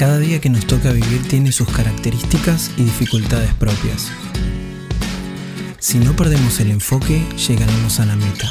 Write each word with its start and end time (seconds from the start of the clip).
Cada 0.00 0.18
día 0.18 0.40
que 0.40 0.48
nos 0.48 0.66
toca 0.66 0.92
vivir 0.92 1.28
tiene 1.28 1.52
sus 1.52 1.68
características 1.68 2.70
y 2.78 2.84
dificultades 2.84 3.52
propias. 3.52 4.10
Si 5.78 5.98
no 5.98 6.16
perdemos 6.16 6.58
el 6.60 6.70
enfoque, 6.70 7.22
llegaremos 7.36 8.00
a 8.00 8.06
la 8.06 8.16
meta. 8.16 8.50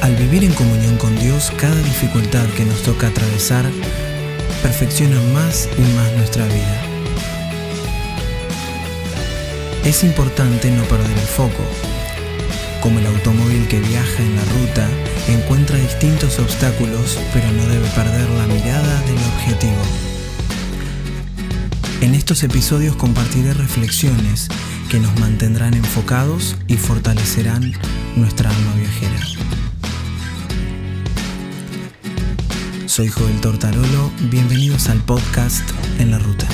Al 0.00 0.16
vivir 0.16 0.42
en 0.42 0.52
comunión 0.54 0.96
con 0.96 1.16
Dios, 1.16 1.52
cada 1.58 1.76
dificultad 1.76 2.44
que 2.56 2.64
nos 2.64 2.82
toca 2.82 3.06
atravesar 3.06 3.64
perfecciona 4.64 5.20
más 5.32 5.68
y 5.78 5.82
más 5.94 6.12
nuestra 6.16 6.44
vida. 6.46 6.82
Es 9.84 10.02
importante 10.02 10.72
no 10.72 10.82
perder 10.86 11.18
el 11.18 11.28
foco, 11.28 11.62
como 12.82 12.98
el 12.98 13.06
automóvil 13.06 13.68
que 13.68 13.80
viaja 13.80 14.22
en 14.22 14.34
la 14.34 14.44
ruta 14.44 14.88
encuentra 15.28 15.78
distintos 15.78 16.38
obstáculos, 16.40 17.18
pero 17.32 17.50
no 17.52 17.64
debe 17.68 17.86
perder 17.90 18.28
la 18.30 18.46
mirada 18.48 19.00
del 19.02 19.16
objetivo. 19.16 19.82
En 22.00 22.14
estos 22.14 22.42
episodios 22.42 22.96
compartiré 22.96 23.54
reflexiones 23.54 24.48
que 24.90 24.98
nos 24.98 25.16
mantendrán 25.20 25.74
enfocados 25.74 26.56
y 26.66 26.76
fortalecerán 26.76 27.72
nuestra 28.16 28.50
alma 28.50 28.74
viajera. 28.74 29.26
Soy 32.86 33.08
Joel 33.08 33.40
Tortarolo, 33.40 34.10
bienvenidos 34.28 34.88
al 34.88 34.98
podcast 34.98 35.70
En 36.00 36.10
la 36.10 36.18
Ruta. 36.18 36.51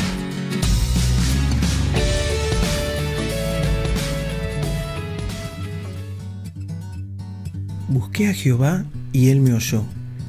Busqué 7.89 8.29
a 8.29 8.35
Jehová 8.35 8.85
y 9.15 9.31
él 9.31 9.41
me 9.41 9.55
oyó 9.55 9.83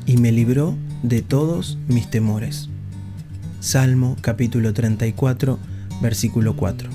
y 0.05 0.15
me 0.15 0.31
libró 0.31 0.77
de 1.03 1.21
todos 1.21 1.77
mis 1.89 2.09
temores. 2.09 2.69
Salmo 3.59 4.15
capítulo 4.21 4.73
34, 4.73 5.59
versículo 6.01 6.55
4. 6.55 6.89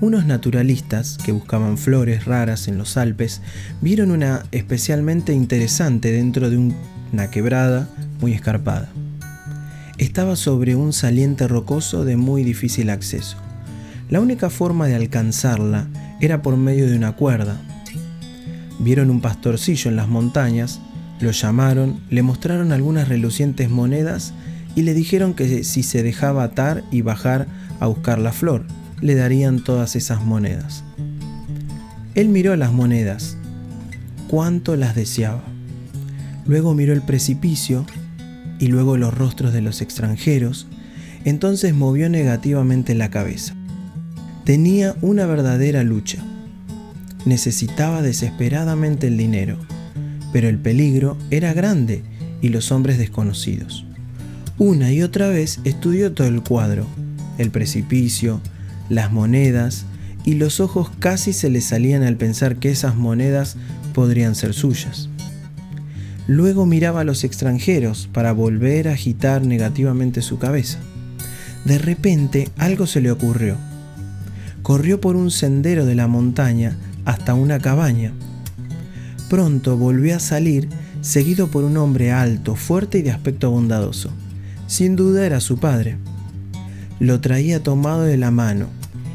Unos 0.00 0.24
naturalistas 0.24 1.18
que 1.22 1.32
buscaban 1.32 1.76
flores 1.76 2.24
raras 2.24 2.66
en 2.66 2.78
los 2.78 2.96
Alpes 2.96 3.42
vieron 3.82 4.10
una 4.10 4.46
especialmente 4.52 5.34
interesante 5.34 6.10
dentro 6.10 6.48
de 6.48 6.72
una 7.12 7.30
quebrada 7.30 7.90
muy 8.22 8.32
escarpada. 8.32 8.88
Estaba 9.98 10.34
sobre 10.34 10.76
un 10.76 10.94
saliente 10.94 11.46
rocoso 11.46 12.06
de 12.06 12.16
muy 12.16 12.42
difícil 12.42 12.88
acceso. 12.88 13.36
La 14.08 14.22
única 14.22 14.48
forma 14.48 14.86
de 14.86 14.94
alcanzarla 14.94 15.88
era 16.22 16.40
por 16.40 16.56
medio 16.56 16.86
de 16.88 16.96
una 16.96 17.12
cuerda, 17.12 17.60
Vieron 18.78 19.10
un 19.10 19.20
pastorcillo 19.20 19.90
en 19.90 19.96
las 19.96 20.08
montañas, 20.08 20.80
lo 21.20 21.32
llamaron, 21.32 22.00
le 22.10 22.22
mostraron 22.22 22.72
algunas 22.72 23.08
relucientes 23.08 23.70
monedas 23.70 24.32
y 24.76 24.82
le 24.82 24.94
dijeron 24.94 25.34
que 25.34 25.64
si 25.64 25.82
se 25.82 26.02
dejaba 26.02 26.44
atar 26.44 26.84
y 26.92 27.02
bajar 27.02 27.48
a 27.80 27.86
buscar 27.86 28.18
la 28.18 28.32
flor, 28.32 28.64
le 29.00 29.14
darían 29.16 29.64
todas 29.64 29.96
esas 29.96 30.24
monedas. 30.24 30.84
Él 32.14 32.28
miró 32.28 32.54
las 32.56 32.72
monedas, 32.72 33.36
cuánto 34.28 34.76
las 34.76 34.94
deseaba. 34.94 35.42
Luego 36.46 36.74
miró 36.74 36.92
el 36.92 37.02
precipicio 37.02 37.84
y 38.60 38.68
luego 38.68 38.96
los 38.96 39.12
rostros 39.12 39.52
de 39.52 39.60
los 39.60 39.80
extranjeros, 39.80 40.68
entonces 41.24 41.74
movió 41.74 42.08
negativamente 42.08 42.94
la 42.94 43.10
cabeza. 43.10 43.54
Tenía 44.44 44.94
una 45.02 45.26
verdadera 45.26 45.82
lucha 45.82 46.22
necesitaba 47.24 48.02
desesperadamente 48.02 49.06
el 49.06 49.16
dinero, 49.16 49.58
pero 50.32 50.48
el 50.48 50.58
peligro 50.58 51.16
era 51.30 51.52
grande 51.52 52.02
y 52.40 52.48
los 52.48 52.72
hombres 52.72 52.98
desconocidos. 52.98 53.84
Una 54.58 54.92
y 54.92 55.02
otra 55.02 55.28
vez 55.28 55.60
estudió 55.64 56.12
todo 56.12 56.26
el 56.26 56.42
cuadro, 56.42 56.86
el 57.38 57.50
precipicio, 57.50 58.40
las 58.88 59.12
monedas, 59.12 59.84
y 60.24 60.34
los 60.34 60.60
ojos 60.60 60.90
casi 60.98 61.32
se 61.32 61.48
le 61.48 61.60
salían 61.60 62.02
al 62.02 62.16
pensar 62.16 62.56
que 62.56 62.70
esas 62.70 62.96
monedas 62.96 63.56
podrían 63.94 64.34
ser 64.34 64.52
suyas. 64.52 65.08
Luego 66.26 66.66
miraba 66.66 67.00
a 67.00 67.04
los 67.04 67.24
extranjeros 67.24 68.08
para 68.12 68.32
volver 68.32 68.88
a 68.88 68.92
agitar 68.92 69.46
negativamente 69.46 70.20
su 70.20 70.38
cabeza. 70.38 70.78
De 71.64 71.78
repente 71.78 72.50
algo 72.58 72.86
se 72.86 73.00
le 73.00 73.10
ocurrió. 73.10 73.56
Corrió 74.62 75.00
por 75.00 75.16
un 75.16 75.30
sendero 75.30 75.86
de 75.86 75.94
la 75.94 76.06
montaña 76.06 76.76
hasta 77.08 77.32
una 77.32 77.58
cabaña. 77.58 78.12
Pronto 79.30 79.78
volvió 79.78 80.14
a 80.14 80.20
salir, 80.20 80.68
seguido 81.00 81.48
por 81.48 81.64
un 81.64 81.78
hombre 81.78 82.12
alto, 82.12 82.54
fuerte 82.54 82.98
y 82.98 83.02
de 83.02 83.10
aspecto 83.10 83.50
bondadoso. 83.50 84.10
Sin 84.66 84.94
duda 84.94 85.24
era 85.24 85.40
su 85.40 85.56
padre. 85.56 85.96
Lo 87.00 87.18
traía 87.22 87.62
tomado 87.62 88.02
de 88.02 88.18
la 88.18 88.30
mano, 88.30 88.66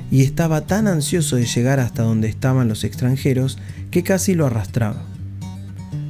y 0.09 0.23
estaba 0.23 0.61
tan 0.61 0.87
ansioso 0.87 1.35
de 1.35 1.45
llegar 1.45 1.79
hasta 1.79 2.01
donde 2.01 2.29
estaban 2.29 2.67
los 2.67 2.83
extranjeros 2.83 3.59
que 3.91 4.01
casi 4.01 4.33
lo 4.33 4.47
arrastraba. 4.47 5.03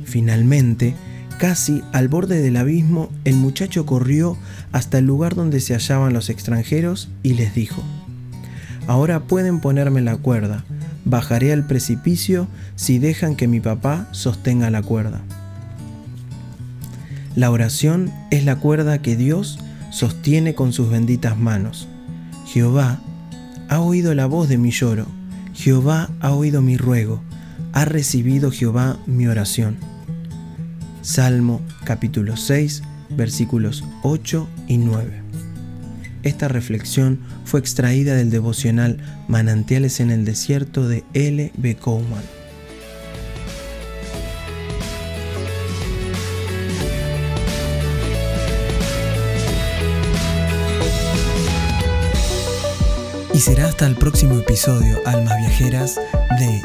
Finalmente, 0.06 0.96
casi 1.38 1.84
al 1.92 2.08
borde 2.08 2.42
del 2.42 2.56
abismo, 2.56 3.10
el 3.26 3.36
muchacho 3.36 3.86
corrió 3.86 4.38
hasta 4.72 5.00
el 5.00 5.06
lugar 5.06 5.36
donde 5.36 5.60
se 5.60 5.74
hallaban 5.74 6.14
los 6.14 6.30
extranjeros 6.30 7.10
y 7.24 7.34
les 7.34 7.54
dijo, 7.54 7.84
Ahora 8.88 9.24
pueden 9.24 9.60
ponerme 9.60 10.02
la 10.02 10.16
cuerda, 10.16 10.64
Bajaré 11.06 11.54
al 11.54 11.66
precipicio 11.68 12.48
si 12.76 13.00
dejan 13.00 13.36
que 13.36 13.48
mi 13.48 13.60
papá 13.60 14.08
sostenga 14.12 14.70
la 14.70 14.82
cuerda. 14.82 15.22
La 17.36 17.52
oración 17.52 18.12
es 18.32 18.46
la 18.46 18.58
cuerda 18.58 19.02
que 19.02 19.16
Dios 19.16 19.60
sostiene 19.92 20.54
con 20.56 20.72
sus 20.72 20.90
benditas 20.90 21.38
manos. 21.38 21.88
Jehová 22.46 23.00
ha 23.70 23.80
oído 23.80 24.14
la 24.14 24.28
voz 24.28 24.50
de 24.50 24.58
mi 24.58 24.72
lloro, 24.72 25.08
Jehová 25.54 26.10
ha 26.20 26.32
oído 26.32 26.62
mi 26.62 26.78
ruego, 26.78 27.22
ha 27.74 27.86
recibido 27.86 28.52
Jehová 28.52 28.98
mi 29.08 29.28
oración. 29.28 29.78
Salmo 31.02 31.62
capítulo 31.84 32.38
6 32.38 32.84
versículos 33.10 33.84
8 34.04 34.48
y 34.68 34.78
9. 34.78 35.22
Esta 36.24 36.48
reflexión 36.48 37.20
fue 37.44 37.60
extraída 37.60 38.16
del 38.16 38.30
devocional 38.30 38.98
Manantiales 39.28 40.00
en 40.00 40.10
el 40.10 40.24
Desierto 40.24 40.88
de 40.88 41.04
L. 41.14 41.52
B. 41.58 41.76
Coleman. 41.76 42.24
Y 53.34 53.40
será 53.40 53.68
hasta 53.68 53.88
el 53.88 53.96
próximo 53.96 54.38
episodio, 54.40 55.00
Almas 55.06 55.38
Viajeras, 55.40 56.00
de 56.40 56.62